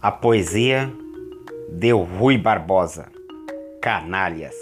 [0.00, 0.92] A poesia
[1.72, 3.10] de Rui Barbosa,
[3.82, 4.54] Canalhas,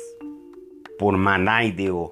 [0.98, 2.10] por Manai Deo.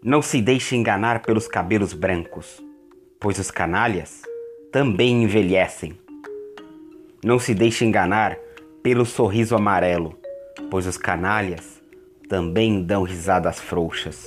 [0.00, 2.62] Não se deixe enganar pelos cabelos brancos,
[3.18, 4.22] pois os canalhas
[4.70, 5.98] também envelhecem.
[7.24, 8.38] Não se deixe enganar
[8.80, 10.16] pelo sorriso amarelo,
[10.70, 11.82] pois os canalhas
[12.28, 14.24] também dão risadas frouxas.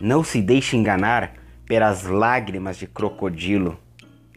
[0.00, 1.34] Não se deixe enganar
[1.66, 3.78] pelas lágrimas de crocodilo,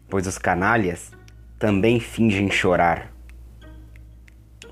[0.10, 1.12] pois os canalhas
[1.58, 3.12] também fingem chorar.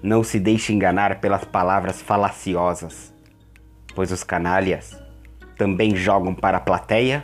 [0.02, 3.14] Não se deixe enganar pelas palavras falaciosas,
[3.96, 4.98] pois os canalhas
[5.58, 7.24] também jogam para a plateia,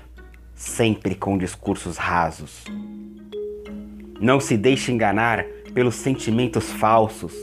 [0.55, 2.63] sempre com discursos rasos.
[4.19, 7.33] Não se deixe enganar pelos sentimentos falsos,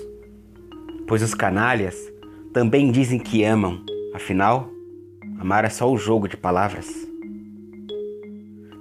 [1.06, 1.96] pois os canalhas
[2.52, 3.84] também dizem que amam,
[4.14, 4.68] afinal,
[5.38, 7.09] amar é só o jogo de palavras.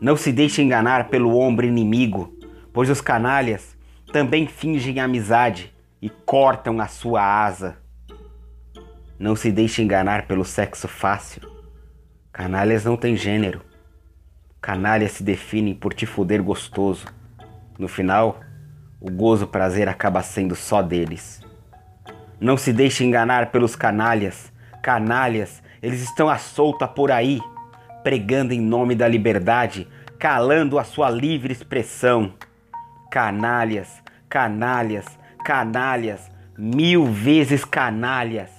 [0.02, 2.34] Não se deixe enganar pelo ombro inimigo,
[2.72, 3.78] pois os canalhas
[4.14, 7.78] também fingem amizade e cortam a sua asa.
[9.20, 11.42] Não se deixe enganar pelo sexo fácil.
[12.32, 13.62] Canalhas não têm gênero.
[14.62, 17.06] Canalhas se definem por te fuder gostoso.
[17.78, 18.40] No final,
[19.02, 21.42] o gozo prazer acaba sendo só deles.
[22.40, 24.50] Não se deixe enganar pelos canalhas.
[24.82, 27.42] Canalhas, eles estão à solta por aí
[28.04, 32.34] pregando em nome da liberdade, calando a sua livre expressão.
[33.12, 35.06] Canalhas, canalhas,
[35.44, 38.52] canalhas, mil vezes canalhas.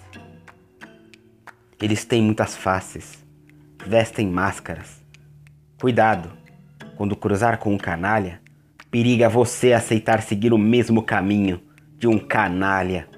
[1.81, 3.25] Eles têm muitas faces,
[3.87, 5.03] vestem máscaras.
[5.81, 6.31] Cuidado,
[6.97, 8.41] quando cruzar com um canalha,
[8.91, 11.63] periga você aceitar seguir o mesmo caminho
[11.97, 13.09] de um canalha.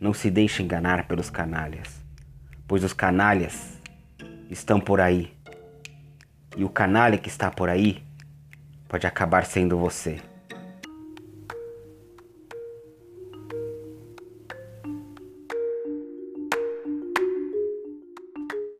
[0.00, 2.02] Não se deixe enganar pelos canalhas,
[2.66, 3.73] pois os canalhas
[4.50, 5.32] estão por aí.
[6.56, 8.02] E o canalha que está por aí
[8.88, 10.20] pode acabar sendo você.